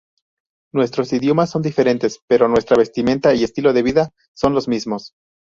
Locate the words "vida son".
3.83-4.55